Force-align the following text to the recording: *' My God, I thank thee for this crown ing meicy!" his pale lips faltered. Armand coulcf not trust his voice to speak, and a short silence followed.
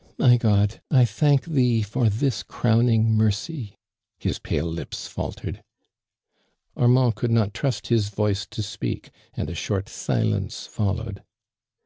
*' 0.00 0.18
My 0.18 0.38
God, 0.38 0.80
I 0.90 1.04
thank 1.04 1.44
thee 1.44 1.82
for 1.82 2.08
this 2.08 2.42
crown 2.42 2.88
ing 2.88 3.10
meicy!" 3.14 3.74
his 4.26 4.38
pale 4.38 4.64
lips 4.64 5.06
faltered. 5.06 5.62
Armand 6.74 7.16
coulcf 7.16 7.30
not 7.30 7.52
trust 7.52 7.88
his 7.88 8.08
voice 8.08 8.46
to 8.52 8.62
speak, 8.62 9.10
and 9.34 9.50
a 9.50 9.54
short 9.54 9.90
silence 9.90 10.66
followed. 10.66 11.22